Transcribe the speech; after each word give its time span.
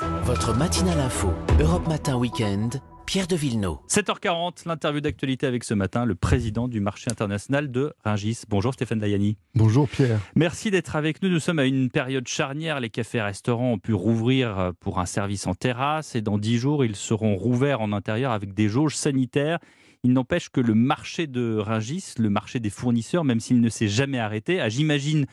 Votre 0.00 0.54
matinale 0.54 1.00
info, 1.00 1.32
Europe 1.60 1.88
Matin 1.88 2.16
Weekend, 2.16 2.80
Pierre 3.04 3.26
de 3.26 3.34
Villeneuve. 3.34 3.78
7h40, 3.88 4.68
l'interview 4.68 5.00
d'actualité 5.00 5.44
avec 5.44 5.64
ce 5.64 5.74
matin 5.74 6.04
le 6.04 6.14
président 6.14 6.68
du 6.68 6.78
marché 6.78 7.10
international 7.10 7.72
de 7.72 7.92
Ringis. 8.04 8.42
Bonjour 8.48 8.72
Stéphane 8.74 9.00
Dayani. 9.00 9.38
Bonjour 9.56 9.88
Pierre. 9.88 10.20
Merci 10.36 10.70
d'être 10.70 10.94
avec 10.94 11.20
nous. 11.20 11.28
Nous 11.28 11.40
sommes 11.40 11.58
à 11.58 11.64
une 11.64 11.90
période 11.90 12.28
charnière. 12.28 12.78
Les 12.78 12.90
cafés-restaurants 12.90 13.72
ont 13.72 13.78
pu 13.78 13.92
rouvrir 13.92 14.70
pour 14.78 15.00
un 15.00 15.06
service 15.06 15.48
en 15.48 15.54
terrasse 15.54 16.14
et 16.14 16.20
dans 16.20 16.38
10 16.38 16.58
jours, 16.58 16.84
ils 16.84 16.94
seront 16.94 17.34
rouverts 17.34 17.80
en 17.80 17.92
intérieur 17.92 18.30
avec 18.30 18.54
des 18.54 18.68
jauges 18.68 18.94
sanitaires. 18.94 19.58
Il 20.04 20.12
n'empêche 20.12 20.48
que 20.48 20.60
le 20.60 20.74
marché 20.74 21.26
de 21.26 21.56
Ringis, 21.56 22.14
le 22.18 22.30
marché 22.30 22.60
des 22.60 22.70
fournisseurs, 22.70 23.24
même 23.24 23.40
s'il 23.40 23.60
ne 23.60 23.68
s'est 23.68 23.88
jamais 23.88 24.20
arrêté, 24.20 24.60
a, 24.60 24.68
j'imagine, 24.68 25.26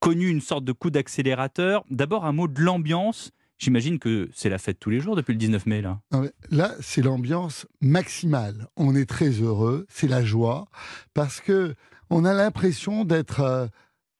connu 0.00 0.26
une 0.26 0.40
sorte 0.40 0.64
de 0.64 0.72
coup 0.72 0.90
d'accélérateur. 0.90 1.84
D'abord, 1.90 2.24
un 2.24 2.32
mot 2.32 2.48
de 2.48 2.60
l'ambiance. 2.60 3.30
J'imagine 3.60 3.98
que 3.98 4.30
c'est 4.32 4.48
la 4.48 4.56
fête 4.56 4.80
tous 4.80 4.88
les 4.88 5.00
jours 5.00 5.16
depuis 5.16 5.32
le 5.32 5.38
19 5.38 5.66
mai, 5.66 5.82
là. 5.82 6.00
Là, 6.48 6.74
c'est 6.80 7.02
l'ambiance 7.02 7.66
maximale. 7.82 8.68
On 8.76 8.96
est 8.96 9.04
très 9.04 9.28
heureux, 9.28 9.86
c'est 9.90 10.08
la 10.08 10.24
joie, 10.24 10.64
parce 11.12 11.42
que 11.42 11.74
on 12.08 12.24
a 12.24 12.32
l'impression 12.32 13.04
d'être 13.04 13.40
euh, 13.40 13.66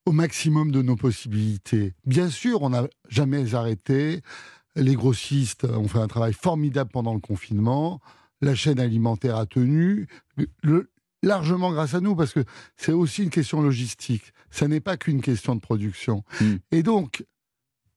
au 0.05 0.13
maximum 0.13 0.71
de 0.71 0.83
nos 0.83 0.95
possibilités. 0.95 1.95
Bien 2.05 2.29
sûr, 2.29 2.61
on 2.61 2.71
n'a 2.71 2.87
jamais 3.09 3.55
arrêté. 3.55 4.21
Les 4.77 4.95
grossistes 4.95 5.65
ont 5.65 5.89
fait 5.89 5.99
un 5.99 6.07
travail 6.07 6.35
formidable 6.35 6.91
pendant 6.93 7.15
le 7.15 7.21
confinement. 7.21 8.01
La 8.43 8.55
chaîne 8.55 8.79
alimentaire 8.79 9.37
a 9.37 9.47
tenu. 9.47 10.07
largement 11.23 11.73
grâce 11.73 11.95
à 11.95 12.01
nous, 12.01 12.15
parce 12.15 12.35
que 12.35 12.45
c'est 12.77 12.93
aussi 12.93 13.23
une 13.23 13.31
question 13.31 13.63
logistique. 13.63 14.35
Ça 14.51 14.69
n'est 14.69 14.81
pas 14.81 14.99
qu'une 14.99 15.23
question 15.23 15.55
de 15.55 15.61
production. 15.61 16.25
Hmm. 16.43 16.57
Et 16.73 16.83
donc, 16.83 17.25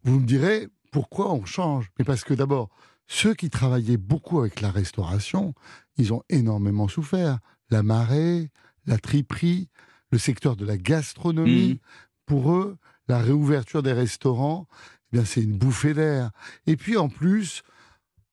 vous 0.03 0.21
me 0.21 0.25
direz, 0.25 0.69
pourquoi 0.93 1.33
on 1.33 1.43
change? 1.43 1.89
Mais 1.97 2.05
parce 2.05 2.23
que 2.23 2.35
d'abord, 2.35 2.69
ceux 3.07 3.33
qui 3.33 3.49
travaillaient 3.49 3.97
beaucoup 3.97 4.39
avec 4.39 4.61
la 4.61 4.71
restauration, 4.71 5.53
ils 5.97 6.13
ont 6.13 6.21
énormément 6.29 6.87
souffert. 6.87 7.39
La 7.69 7.81
marée, 7.81 8.51
la 8.85 8.99
triperie, 8.99 9.69
le 10.11 10.19
secteur 10.19 10.55
de 10.55 10.65
la 10.65 10.77
gastronomie. 10.77 11.73
Mmh. 11.73 11.79
Pour 12.27 12.53
eux, 12.53 12.77
la 13.07 13.17
réouverture 13.17 13.81
des 13.81 13.91
restaurants, 13.91 14.67
eh 15.11 15.17
bien, 15.17 15.25
c'est 15.25 15.41
une 15.41 15.57
bouffée 15.57 15.95
d'air. 15.95 16.29
Et 16.67 16.77
puis 16.77 16.95
en 16.95 17.09
plus, 17.09 17.63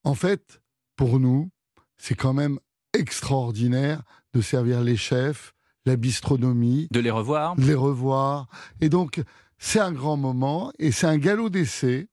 en 0.05 0.14
fait, 0.14 0.61
pour 0.97 1.19
nous, 1.19 1.50
c'est 1.97 2.14
quand 2.14 2.34
même 2.34 2.61
extraordinaire 2.92 4.02
de 4.34 4.42
servir 4.42 4.83
les 4.83 4.97
chefs, 4.97 5.55
la 5.86 5.97
bistronomie. 5.97 6.89
De 6.91 7.00
les 7.00 7.11
revoir. 7.11 7.55
les 7.56 7.74
revoir. 7.74 8.48
Et 8.83 8.91
donc, 8.91 9.22
c'est 9.58 9.80
un 9.80 9.92
grand 9.92 10.19
moment 10.19 10.72
et 10.78 10.92
c'est 10.92 11.06
un 11.06 11.19
galop 11.19 11.48
d'essai 11.48 12.08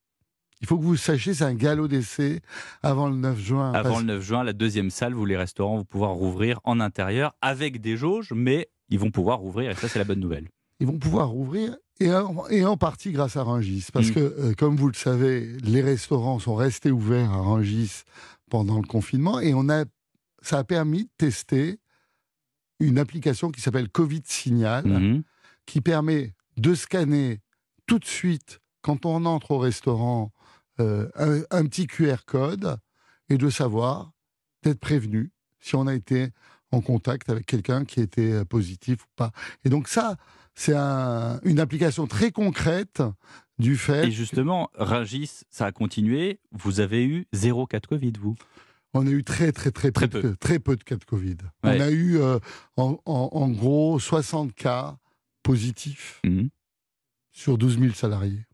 il 0.61 0.67
faut 0.67 0.77
que 0.77 0.83
vous 0.83 0.95
sachiez, 0.95 1.33
c'est 1.33 1.43
un 1.43 1.53
galop 1.53 1.87
d'essai 1.87 2.41
avant 2.81 3.09
le 3.09 3.15
9 3.15 3.39
juin. 3.39 3.71
Avant 3.73 3.99
le 3.99 4.05
9 4.05 4.21
juin, 4.21 4.43
la 4.43 4.53
deuxième 4.53 4.89
salle, 4.89 5.13
vous 5.13 5.25
les 5.25 5.37
restaurants 5.37 5.77
vont 5.77 5.85
pouvoir 5.85 6.11
rouvrir 6.11 6.59
en 6.63 6.79
intérieur 6.79 7.35
avec 7.41 7.79
des 7.81 7.95
jauges, 7.95 8.31
mais 8.35 8.69
ils 8.89 8.99
vont 8.99 9.11
pouvoir 9.11 9.39
rouvrir 9.39 9.71
et 9.71 9.75
ça 9.75 9.87
c'est 9.87 9.99
la 9.99 10.05
bonne 10.05 10.19
nouvelle. 10.19 10.47
Ils 10.79 10.87
vont 10.87 10.97
pouvoir 10.97 11.29
rouvrir 11.29 11.75
et 11.99 12.13
en, 12.13 12.47
et 12.47 12.65
en 12.65 12.77
partie 12.77 13.11
grâce 13.11 13.37
à 13.37 13.43
Rungis, 13.43 13.87
parce 13.91 14.09
mm. 14.09 14.13
que 14.13 14.19
euh, 14.19 14.53
comme 14.53 14.75
vous 14.75 14.87
le 14.87 14.93
savez, 14.93 15.57
les 15.63 15.81
restaurants 15.81 16.39
sont 16.39 16.55
restés 16.55 16.91
ouverts 16.91 17.31
à 17.31 17.41
Rungis 17.41 18.03
pendant 18.49 18.77
le 18.77 18.87
confinement 18.87 19.39
et 19.39 19.53
on 19.53 19.69
a, 19.69 19.85
ça 20.41 20.59
a 20.59 20.63
permis 20.63 21.03
de 21.03 21.09
tester 21.17 21.79
une 22.79 22.97
application 22.99 23.49
qui 23.51 23.61
s'appelle 23.61 23.89
Covid 23.89 24.21
Signal, 24.25 24.85
mm-hmm. 24.85 25.23
qui 25.65 25.81
permet 25.81 26.33
de 26.57 26.73
scanner 26.75 27.41
tout 27.87 27.99
de 27.99 28.05
suite 28.05 28.59
quand 28.81 29.05
on 29.05 29.25
entre 29.25 29.51
au 29.51 29.57
restaurant 29.57 30.31
euh, 30.79 31.09
un, 31.49 31.65
petit 31.65 31.87
QR 31.87 32.17
code 32.25 32.77
et 33.29 33.37
de 33.37 33.49
savoir, 33.49 34.11
d'être 34.63 34.79
prévenu 34.79 35.31
si 35.59 35.75
on 35.75 35.87
a 35.87 35.95
été 35.95 36.29
en 36.71 36.81
contact 36.81 37.29
avec 37.29 37.45
quelqu'un 37.45 37.85
qui 37.85 37.99
était 37.99 38.31
euh, 38.31 38.45
positif 38.45 39.03
ou 39.03 39.09
pas. 39.15 39.31
Et 39.63 39.69
donc 39.69 39.87
ça, 39.87 40.17
c'est 40.55 40.75
une 40.75 41.59
application 41.59 42.07
très 42.07 42.31
concrète 42.31 43.01
du 43.59 43.77
fait. 43.77 44.07
Et 44.07 44.11
justement, 44.11 44.69
Rungis, 44.75 45.41
ça 45.49 45.67
a 45.67 45.71
continué. 45.71 46.39
Vous 46.51 46.79
avez 46.79 47.05
eu 47.05 47.27
zéro 47.33 47.65
cas 47.67 47.79
de 47.79 47.87
Covid, 47.87 48.13
vous? 48.19 48.35
On 48.93 49.05
a 49.05 49.09
eu 49.09 49.23
très 49.23 49.51
très 49.51 49.71
très, 49.71 49.91
très 49.91 50.07
peu, 50.07 50.21
De, 50.21 50.35
très 50.35 50.59
peu 50.59 50.75
de 50.75 50.83
cas 50.83 50.95
de 50.95 51.03
Covid. 51.03 51.37
On 51.63 51.69
a 51.69 51.89
eu 51.91 52.17
euh, 52.19 52.39
en, 52.77 53.49
gros 53.49 53.99
60 53.99 54.53
cas 54.53 54.97
positifs 55.43 56.21
mmh. 56.23 56.47
sur 57.31 57.57
12 57.57 57.79
000 57.79 57.93
salariés 57.93 58.45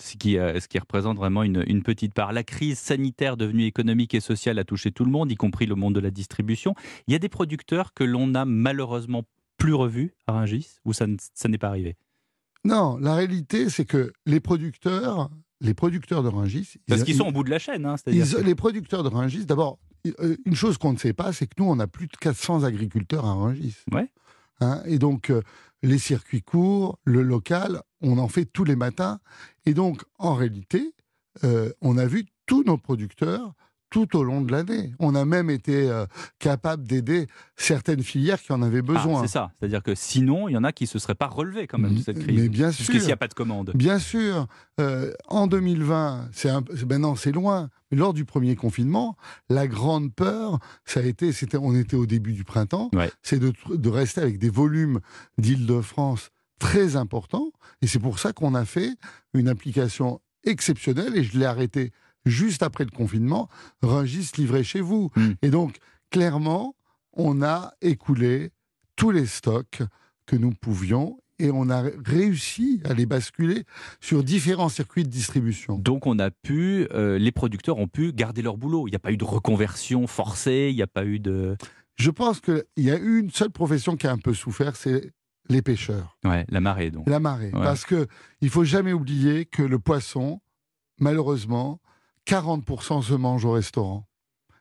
ce 0.00 0.16
qui, 0.16 0.38
euh, 0.38 0.58
ce 0.60 0.68
qui 0.68 0.78
représente 0.78 1.16
vraiment 1.16 1.42
une, 1.42 1.64
une, 1.66 1.82
petite 1.82 2.14
part. 2.14 2.32
La 2.32 2.42
crise 2.42 2.78
sanitaire 2.78 3.36
devenue 3.36 3.64
économique 3.64 4.14
et 4.14 4.20
sociale 4.20 4.58
a 4.58 4.64
touché 4.64 4.90
tout 4.92 5.04
le 5.04 5.10
monde, 5.10 5.30
y 5.30 5.36
compris 5.36 5.66
le 5.66 5.74
monde 5.74 5.94
de 5.94 6.00
la 6.00 6.10
distribution. 6.10 6.74
Il 7.06 7.12
y 7.12 7.14
a 7.14 7.18
des 7.18 7.28
producteurs 7.28 7.92
que 7.94 8.04
l'on 8.04 8.26
n'a 8.26 8.44
malheureusement 8.44 9.24
plus 9.56 9.74
revus 9.74 10.14
à 10.26 10.32
Rungis, 10.32 10.78
ou 10.84 10.92
ça, 10.92 11.06
ça 11.34 11.48
n'est 11.48 11.58
pas 11.58 11.68
arrivé? 11.68 11.96
Non, 12.64 12.96
la 12.98 13.14
réalité, 13.14 13.68
c'est 13.70 13.84
que 13.84 14.12
les 14.26 14.40
producteurs, 14.40 15.30
les 15.60 15.74
producteurs 15.74 16.22
de 16.22 16.28
Rungis... 16.28 16.74
Parce 16.88 17.04
qu'ils 17.04 17.16
sont 17.16 17.28
au 17.28 17.32
bout 17.32 17.44
de 17.44 17.50
la 17.50 17.58
chaîne. 17.58 17.86
Hein, 17.86 17.96
Les 18.06 18.54
producteurs 18.54 19.02
de 19.02 19.08
Rungis, 19.08 19.46
d'abord, 19.46 19.78
euh, 20.20 20.36
une 20.46 20.54
chose 20.54 20.78
qu'on 20.78 20.92
ne 20.92 20.98
sait 20.98 21.12
pas, 21.12 21.32
c'est 21.32 21.46
que 21.46 21.54
nous, 21.58 21.66
on 21.66 21.78
a 21.78 21.86
plus 21.86 22.06
de 22.06 22.16
400 22.16 22.64
agriculteurs 22.64 23.26
à 23.26 23.34
Rungis. 23.34 23.76
Ouais. 23.92 24.10
Hein, 24.60 24.82
et 24.86 24.98
donc, 24.98 25.30
euh, 25.30 25.42
les 25.82 25.98
circuits 25.98 26.42
courts, 26.42 26.98
le 27.04 27.22
local, 27.22 27.82
on 28.02 28.18
en 28.18 28.28
fait 28.28 28.44
tous 28.44 28.64
les 28.64 28.76
matins. 28.76 29.20
Et 29.66 29.74
donc, 29.74 30.02
en 30.18 30.34
réalité, 30.34 30.94
euh, 31.44 31.72
on 31.80 31.98
a 31.98 32.06
vu 32.06 32.26
tous 32.46 32.64
nos 32.64 32.76
producteurs 32.76 33.54
tout 33.90 34.16
au 34.16 34.22
long 34.22 34.40
de 34.40 34.52
l'année. 34.52 34.92
On 35.00 35.14
a 35.14 35.24
même 35.24 35.50
été 35.50 35.90
euh, 35.90 36.06
capable 36.38 36.86
d'aider 36.86 37.26
certaines 37.56 38.02
filières 38.02 38.40
qui 38.40 38.52
en 38.52 38.62
avaient 38.62 38.82
ah, 38.88 38.92
besoin. 38.92 39.22
c'est 39.22 39.28
ça. 39.28 39.50
C'est-à-dire 39.58 39.82
que 39.82 39.94
sinon, 39.94 40.48
il 40.48 40.52
y 40.52 40.56
en 40.56 40.64
a 40.64 40.72
qui 40.72 40.84
ne 40.84 40.88
se 40.88 40.98
seraient 40.98 41.16
pas 41.16 41.26
relevés 41.26 41.66
quand 41.66 41.78
même 41.78 41.96
de 41.96 42.00
cette 42.00 42.20
crise. 42.20 42.40
Mais 42.40 42.48
bien 42.48 42.70
sûr. 42.70 42.86
Puisqu'il 42.86 43.06
n'y 43.06 43.12
a 43.12 43.16
pas 43.16 43.28
de 43.28 43.34
commande. 43.34 43.72
Bien 43.74 43.98
sûr. 43.98 44.46
Euh, 44.80 45.12
en 45.28 45.48
2020, 45.48 46.28
c'est 46.32 46.50
maintenant 46.86 47.16
c'est 47.16 47.32
loin. 47.32 47.68
Mais 47.90 47.98
lors 47.98 48.14
du 48.14 48.24
premier 48.24 48.54
confinement, 48.54 49.16
la 49.48 49.66
grande 49.66 50.14
peur, 50.14 50.60
ça 50.84 51.00
a 51.00 51.02
été, 51.02 51.32
c'était, 51.32 51.58
on 51.58 51.74
était 51.74 51.96
au 51.96 52.06
début 52.06 52.32
du 52.32 52.44
printemps, 52.44 52.90
c'est 53.22 53.40
de, 53.40 53.52
de 53.74 53.88
rester 53.88 54.20
avec 54.20 54.38
des 54.38 54.50
volumes 54.50 55.00
d'Île-de-France 55.38 56.30
très 56.60 56.94
importants. 56.94 57.50
Et 57.82 57.88
c'est 57.88 57.98
pour 57.98 58.20
ça 58.20 58.32
qu'on 58.32 58.54
a 58.54 58.64
fait 58.64 58.94
une 59.34 59.48
application 59.48 60.20
exceptionnelle 60.44 61.16
et 61.16 61.24
je 61.24 61.36
l'ai 61.36 61.46
arrêtée 61.46 61.90
juste 62.24 62.62
après 62.62 62.84
le 62.84 62.90
confinement, 62.90 63.48
Rungis 63.82 64.30
livré 64.36 64.62
chez 64.62 64.80
vous. 64.80 65.10
Hmm. 65.16 65.32
Et 65.42 65.50
donc, 65.50 65.78
clairement, 66.10 66.76
on 67.14 67.42
a 67.42 67.72
écoulé 67.80 68.50
tous 68.94 69.10
les 69.10 69.26
stocks 69.26 69.82
que 70.26 70.36
nous 70.36 70.52
pouvions 70.52 71.18
et 71.40 71.50
on 71.50 71.70
a 71.70 71.82
réussi 72.04 72.82
à 72.84 72.92
les 72.92 73.06
basculer 73.06 73.64
sur 74.00 74.22
différents 74.22 74.68
circuits 74.68 75.04
de 75.04 75.08
distribution. 75.08 75.78
Donc 75.78 76.06
on 76.06 76.18
a 76.18 76.30
pu, 76.30 76.86
euh, 76.92 77.18
les 77.18 77.32
producteurs 77.32 77.78
ont 77.78 77.88
pu 77.88 78.12
garder 78.12 78.42
leur 78.42 78.58
boulot. 78.58 78.86
Il 78.86 78.90
n'y 78.90 78.96
a 78.96 79.00
pas 79.00 79.12
eu 79.12 79.16
de 79.16 79.24
reconversion 79.24 80.06
forcée, 80.06 80.68
il 80.70 80.76
n'y 80.76 80.82
a 80.82 80.86
pas 80.86 81.06
eu 81.06 81.18
de... 81.18 81.56
Je 81.96 82.10
pense 82.10 82.40
qu'il 82.40 82.64
y 82.76 82.90
a 82.90 82.98
eu 82.98 83.18
une 83.18 83.30
seule 83.30 83.50
profession 83.50 83.96
qui 83.96 84.06
a 84.06 84.12
un 84.12 84.18
peu 84.18 84.34
souffert, 84.34 84.76
c'est 84.76 85.12
les 85.50 85.62
pêcheurs. 85.62 86.16
Ouais, 86.24 86.46
la 86.48 86.60
marée 86.60 86.90
donc. 86.90 87.08
La 87.08 87.20
marée, 87.20 87.50
parce 87.52 87.84
que 87.84 88.06
il 88.40 88.48
faut 88.48 88.64
jamais 88.64 88.92
oublier 88.92 89.44
que 89.44 89.62
le 89.62 89.78
poisson, 89.78 90.40
malheureusement, 90.98 91.80
40% 92.26 93.02
se 93.02 93.14
mangent 93.14 93.44
au 93.44 93.52
restaurant. 93.52 94.06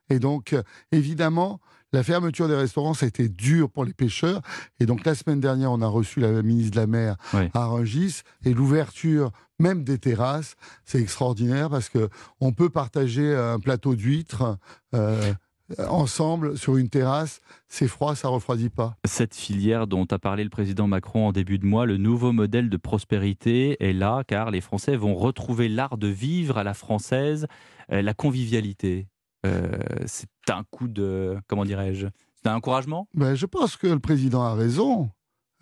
Et 0.09 0.19
donc, 0.19 0.53
euh, 0.53 0.63
évidemment, 0.91 1.59
la 1.93 2.03
fermeture 2.03 2.47
des 2.47 2.55
restaurants, 2.55 2.93
ça 2.93 3.05
a 3.05 3.09
été 3.09 3.29
dur 3.29 3.69
pour 3.69 3.85
les 3.85 3.93
pêcheurs. 3.93 4.41
Et 4.79 4.85
donc, 4.85 5.05
la 5.05 5.15
semaine 5.15 5.39
dernière, 5.39 5.71
on 5.71 5.81
a 5.81 5.87
reçu 5.87 6.19
la 6.19 6.41
ministre 6.41 6.71
de 6.71 6.81
la 6.81 6.87
Mer 6.87 7.15
à 7.53 7.65
Rungis. 7.65 8.21
Et 8.43 8.53
l'ouverture 8.53 9.31
même 9.59 9.83
des 9.83 9.97
terrasses, 9.97 10.55
c'est 10.85 11.01
extraordinaire 11.01 11.69
parce 11.69 11.89
que 11.89 12.09
on 12.39 12.53
peut 12.53 12.69
partager 12.69 13.35
un 13.35 13.59
plateau 13.59 13.95
d'huîtres. 13.95 14.57
Euh, 14.93 15.33
ensemble 15.77 16.57
sur 16.57 16.77
une 16.77 16.89
terrasse, 16.89 17.41
c'est 17.67 17.87
froid, 17.87 18.15
ça 18.15 18.27
refroidit 18.27 18.69
pas. 18.69 18.95
Cette 19.05 19.35
filière 19.35 19.87
dont 19.87 20.05
a 20.05 20.19
parlé 20.19 20.43
le 20.43 20.49
président 20.49 20.87
Macron 20.87 21.27
en 21.27 21.31
début 21.31 21.59
de 21.59 21.65
mois, 21.65 21.85
le 21.85 21.97
nouveau 21.97 22.31
modèle 22.31 22.69
de 22.69 22.77
prospérité 22.77 23.77
est 23.83 23.93
là 23.93 24.23
car 24.27 24.51
les 24.51 24.61
Français 24.61 24.95
vont 24.95 25.15
retrouver 25.15 25.69
l'art 25.69 25.97
de 25.97 26.07
vivre 26.07 26.57
à 26.57 26.63
la 26.63 26.73
française, 26.73 27.47
euh, 27.91 28.01
la 28.01 28.13
convivialité. 28.13 29.07
Euh, 29.45 29.77
c'est 30.05 30.27
un 30.49 30.63
coup 30.69 30.87
de, 30.87 31.37
comment 31.47 31.65
dirais-je, 31.65 32.07
c'est 32.41 32.49
un 32.49 32.55
encouragement? 32.55 33.07
Ben, 33.13 33.35
Je 33.35 33.45
pense 33.45 33.77
que 33.77 33.87
le 33.87 33.99
président 33.99 34.43
a 34.43 34.53
raison. 34.53 35.09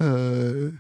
Euh, 0.02 0.72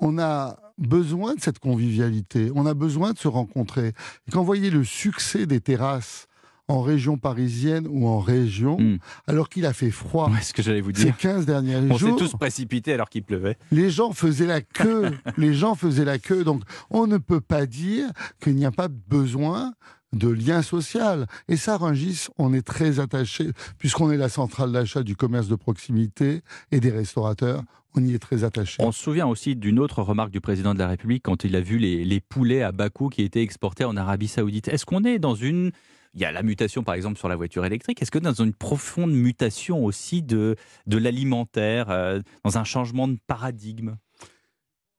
on 0.00 0.18
a 0.18 0.58
besoin 0.78 1.34
de 1.34 1.40
cette 1.40 1.58
convivialité, 1.58 2.50
on 2.54 2.66
a 2.66 2.74
besoin 2.74 3.12
de 3.12 3.18
se 3.18 3.28
rencontrer. 3.28 3.88
Et 4.26 4.30
quand 4.32 4.40
vous 4.40 4.46
voyez 4.46 4.70
le 4.70 4.84
succès 4.84 5.46
des 5.46 5.60
terrasses, 5.60 6.26
en 6.68 6.80
région 6.80 7.18
parisienne 7.18 7.86
ou 7.88 8.06
en 8.08 8.18
région, 8.18 8.78
hmm. 8.78 8.98
alors 9.26 9.48
qu'il 9.48 9.66
a 9.66 9.72
fait 9.72 9.90
froid. 9.90 10.30
ce 10.40 10.52
que 10.52 10.62
j'allais 10.62 10.80
vous 10.80 10.92
dire. 10.92 11.14
Ces 11.14 11.22
15 11.22 11.46
derniers 11.46 11.80
jours. 11.88 12.10
On 12.12 12.18
s'est 12.18 12.24
tous 12.24 12.36
précipités 12.36 12.92
alors 12.92 13.10
qu'il 13.10 13.22
pleuvait. 13.22 13.56
Les 13.70 13.90
gens 13.90 14.12
faisaient 14.12 14.46
la 14.46 14.62
queue. 14.62 15.12
les 15.36 15.54
gens 15.54 15.74
faisaient 15.74 16.04
la 16.04 16.18
queue. 16.18 16.44
Donc, 16.44 16.62
on 16.90 17.06
ne 17.06 17.18
peut 17.18 17.40
pas 17.40 17.66
dire 17.66 18.08
qu'il 18.40 18.54
n'y 18.56 18.64
a 18.64 18.70
pas 18.70 18.88
besoin 18.88 19.74
de 20.14 20.28
lien 20.28 20.62
social. 20.62 21.26
Et 21.48 21.56
ça, 21.56 21.76
Rungis, 21.76 22.28
on 22.38 22.54
est 22.54 22.66
très 22.66 23.00
attaché, 23.00 23.50
puisqu'on 23.78 24.10
est 24.10 24.16
la 24.16 24.28
centrale 24.28 24.72
d'achat 24.72 25.02
du 25.02 25.16
commerce 25.16 25.48
de 25.48 25.56
proximité 25.56 26.42
et 26.70 26.80
des 26.80 26.90
restaurateurs, 26.90 27.62
on 27.96 28.04
y 28.04 28.14
est 28.14 28.18
très 28.18 28.44
attaché. 28.44 28.82
On 28.82 28.92
se 28.92 29.02
souvient 29.02 29.26
aussi 29.26 29.54
d'une 29.54 29.78
autre 29.78 30.02
remarque 30.02 30.30
du 30.30 30.40
président 30.40 30.74
de 30.74 30.78
la 30.78 30.88
République 30.88 31.22
quand 31.24 31.44
il 31.44 31.54
a 31.56 31.60
vu 31.60 31.78
les, 31.78 32.04
les 32.04 32.20
poulets 32.20 32.62
à 32.62 32.72
coût 32.88 33.08
qui 33.08 33.22
étaient 33.22 33.42
exportés 33.42 33.84
en 33.84 33.96
Arabie 33.96 34.28
Saoudite. 34.28 34.68
Est-ce 34.68 34.86
qu'on 34.86 35.04
est 35.04 35.18
dans 35.18 35.34
une 35.34 35.70
il 36.14 36.20
y 36.20 36.24
a 36.24 36.32
la 36.32 36.42
mutation, 36.42 36.82
par 36.84 36.94
exemple, 36.94 37.18
sur 37.18 37.28
la 37.28 37.36
voiture 37.36 37.64
électrique. 37.64 38.00
Est-ce 38.00 38.10
que 38.10 38.18
dans 38.18 38.32
une 38.32 38.54
profonde 38.54 39.12
mutation 39.12 39.84
aussi 39.84 40.22
de, 40.22 40.56
de 40.86 40.96
l'alimentaire, 40.96 41.90
euh, 41.90 42.20
dans 42.44 42.56
un 42.56 42.64
changement 42.64 43.08
de 43.08 43.18
paradigme? 43.26 43.96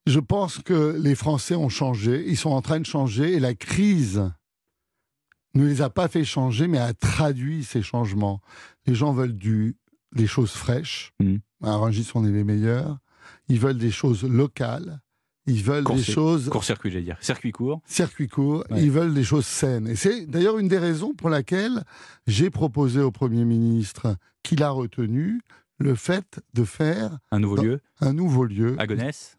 Je 0.06 0.20
pense 0.20 0.58
que 0.58 0.96
les 1.02 1.14
Français 1.14 1.54
ont 1.54 1.68
changé. 1.68 2.24
Ils 2.28 2.36
sont 2.36 2.50
en 2.50 2.62
train 2.62 2.78
de 2.78 2.86
changer 2.86 3.32
et 3.32 3.40
la 3.40 3.54
crise 3.54 4.30
ne 5.54 5.66
les 5.66 5.80
a 5.80 5.90
pas 5.90 6.08
fait 6.08 6.24
changer, 6.24 6.68
mais 6.68 6.78
a 6.78 6.92
traduit 6.92 7.64
ces 7.64 7.82
changements. 7.82 8.40
Les 8.86 8.94
gens 8.94 9.12
veulent 9.12 9.34
du, 9.34 9.76
des 10.14 10.26
choses 10.26 10.52
fraîches. 10.52 11.12
Mm. 11.18 11.36
À 11.62 11.76
Rungis, 11.76 12.10
on 12.14 12.24
est 12.26 12.30
les 12.30 12.44
meilleurs. 12.44 12.98
Ils 13.48 13.58
veulent 13.58 13.78
des 13.78 13.90
choses 13.90 14.22
locales. 14.22 15.00
Ils 15.46 15.62
veulent 15.62 15.84
des 15.84 16.02
choses 16.02 16.48
Court-circuit, 16.48 16.90
j'allais 16.90 17.04
dire. 17.04 17.16
Circuit 17.20 17.52
court. 17.52 17.80
circuit 17.86 18.26
court, 18.28 18.64
Ouais. 18.70 18.82
ils 18.82 18.90
veulent 18.90 19.14
des 19.14 19.22
choses 19.24 19.46
saines. 19.46 19.86
Et 19.86 19.94
c'est 19.96 20.26
d'ailleurs 20.26 20.58
une 20.58 20.68
des 20.68 20.78
raisons 20.78 21.14
pour 21.14 21.30
laquelle 21.30 21.84
j'ai 22.26 22.50
proposé 22.50 23.00
au 23.00 23.10
Premier 23.12 23.44
ministre, 23.44 24.16
qu'il 24.42 24.62
a 24.62 24.70
retenu, 24.70 25.40
le 25.78 25.94
fait 25.94 26.40
de 26.54 26.64
faire 26.64 27.18
Un 27.30 27.38
nouveau 27.40 27.56
Dans- 27.56 27.62
lieu. 27.62 27.80
un 28.00 28.12
nouveau 28.12 28.44
lieu 28.44 28.74
À 28.78 28.86
Gonesse. 28.86 29.36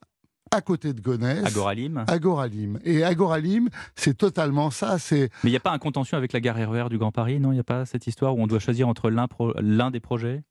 à 0.51 0.61
côté 0.61 0.93
de 0.93 1.01
Gonesse, 1.01 1.45
Agoralim. 1.45 2.05
Agoralim. 2.07 2.79
Et 2.85 3.03
Agoralim, 3.03 3.69
c'est 3.95 4.15
totalement 4.17 4.69
ça. 4.69 4.99
C'est 4.99 5.29
Mais 5.43 5.49
il 5.49 5.51
n'y 5.51 5.57
a 5.57 5.61
pas 5.61 5.71
un 5.73 5.79
contentieux 5.79 6.15
avec 6.15 6.31
la 6.33 6.39
gare 6.39 6.55
RER 6.69 6.89
du 6.89 6.97
Grand 6.97 7.11
Paris, 7.11 7.39
non? 7.39 7.51
Il 7.51 7.55
n'y 7.55 7.59
a 7.59 7.63
pas 7.65 7.85
cette 7.85 8.05
histoire 8.07 8.37
où 8.37 8.41
on 8.41 8.47
doit 8.47 8.59
choisir 8.59 8.87
entre 8.87 9.09
l'un 9.09 9.27
pro- 9.27 9.53
des 9.91 9.99
projets? 9.99 10.43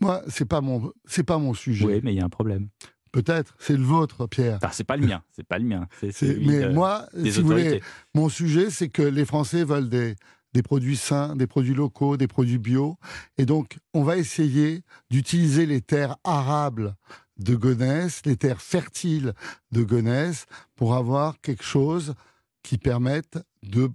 Moi, 0.00 0.22
c'est 0.26 0.44
pas 0.44 0.60
mon, 0.60 0.92
c'est 1.06 1.22
pas 1.22 1.38
mon 1.38 1.54
sujet. 1.54 1.86
Oui, 1.86 2.00
mais 2.02 2.12
il 2.12 2.16
y 2.16 2.20
a 2.20 2.24
un 2.24 2.28
problème. 2.30 2.68
Peut-être, 3.12 3.54
c'est 3.58 3.76
le 3.76 3.82
vôtre, 3.82 4.26
Pierre. 4.26 4.56
Enfin, 4.56 4.70
c'est 4.72 4.84
pas 4.84 4.96
le 4.96 5.06
mien. 5.06 5.22
C'est 5.32 5.46
pas 5.46 5.58
le 5.58 5.64
mien. 5.66 5.86
Mais 6.02 6.60
de- 6.62 6.68
moi, 6.72 7.06
si 7.14 7.30
vous 7.30 7.46
voulez. 7.48 7.82
Mon 8.14 8.28
sujet, 8.28 8.70
c'est 8.70 8.88
que 8.88 9.02
les 9.02 9.24
Français 9.26 9.64
veulent 9.64 9.88
des, 9.90 10.16
des 10.54 10.62
produits 10.62 10.96
sains, 10.96 11.36
des 11.36 11.46
produits 11.46 11.74
locaux, 11.74 12.16
des 12.16 12.26
produits 12.26 12.58
bio. 12.58 12.96
Et 13.38 13.44
donc, 13.44 13.78
on 13.92 14.02
va 14.02 14.16
essayer 14.16 14.82
d'utiliser 15.10 15.66
les 15.66 15.80
terres 15.82 16.16
arables 16.24 16.94
de 17.38 17.54
Gonesse, 17.54 18.22
les 18.24 18.36
terres 18.36 18.62
fertiles 18.62 19.34
de 19.72 19.82
Gonesse, 19.82 20.46
pour 20.74 20.94
avoir 20.94 21.40
quelque 21.40 21.64
chose 21.64 22.14
qui 22.62 22.78
permette 22.78 23.38
de 23.62 23.90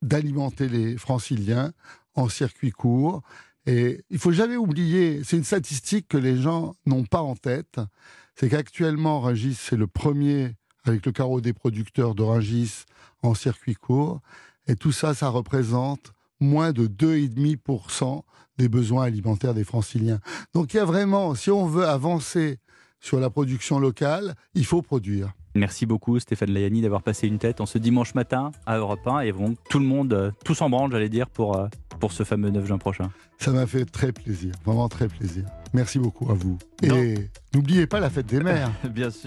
d'alimenter 0.00 0.68
les 0.68 0.96
franciliens 0.96 1.72
en 2.14 2.28
circuit 2.28 2.70
court. 2.70 3.22
Et 3.66 4.04
il 4.10 4.18
faut 4.18 4.30
jamais 4.32 4.56
oublier, 4.56 5.22
c'est 5.24 5.36
une 5.36 5.44
statistique 5.44 6.06
que 6.08 6.16
les 6.16 6.36
gens 6.40 6.74
n'ont 6.86 7.04
pas 7.04 7.20
en 7.20 7.34
tête, 7.34 7.80
c'est 8.38 8.48
qu'actuellement, 8.48 9.20
Rungis, 9.20 9.54
c'est 9.54 9.76
le 9.76 9.88
premier 9.88 10.54
avec 10.84 11.04
le 11.04 11.10
carreau 11.10 11.40
des 11.40 11.52
producteurs 11.52 12.14
de 12.14 12.22
Rungis 12.22 12.84
en 13.22 13.34
circuit 13.34 13.74
court. 13.74 14.20
Et 14.68 14.76
tout 14.76 14.92
ça, 14.92 15.12
ça 15.12 15.28
représente 15.28 16.12
moins 16.38 16.72
de 16.72 16.86
2,5% 16.86 18.22
des 18.56 18.68
besoins 18.68 19.04
alimentaires 19.04 19.54
des 19.54 19.64
franciliens. 19.64 20.20
Donc 20.54 20.72
il 20.72 20.76
y 20.76 20.80
a 20.80 20.84
vraiment, 20.84 21.34
si 21.34 21.50
on 21.50 21.66
veut 21.66 21.86
avancer 21.86 22.58
sur 23.00 23.18
la 23.18 23.28
production 23.28 23.80
locale, 23.80 24.36
il 24.54 24.64
faut 24.64 24.82
produire. 24.82 25.32
Merci 25.58 25.86
beaucoup 25.86 26.20
Stéphane 26.20 26.52
Layani 26.52 26.82
d'avoir 26.82 27.02
passé 27.02 27.26
une 27.26 27.38
tête 27.38 27.60
en 27.60 27.66
ce 27.66 27.78
dimanche 27.78 28.14
matin 28.14 28.52
à 28.64 28.78
Europe 28.78 29.04
1 29.04 29.20
et 29.20 29.32
bon, 29.32 29.56
tout 29.68 29.80
le 29.80 29.84
monde, 29.84 30.12
euh, 30.12 30.30
tous 30.44 30.62
en 30.62 30.70
branle, 30.70 30.92
j'allais 30.92 31.08
dire, 31.08 31.28
pour, 31.28 31.56
euh, 31.56 31.66
pour 31.98 32.12
ce 32.12 32.22
fameux 32.22 32.50
9 32.50 32.64
juin 32.64 32.78
prochain. 32.78 33.10
Ça 33.38 33.50
m'a 33.50 33.66
fait 33.66 33.84
très 33.84 34.12
plaisir, 34.12 34.52
vraiment 34.64 34.88
très 34.88 35.08
plaisir. 35.08 35.44
Merci 35.74 35.98
beaucoup 35.98 36.30
à 36.30 36.34
vous. 36.34 36.58
Et 36.82 37.14
n'oubliez 37.54 37.88
pas 37.88 37.98
la 37.98 38.08
fête 38.08 38.26
des 38.26 38.40
mères. 38.40 38.70
Bien 38.90 39.10
sûr. 39.10 39.26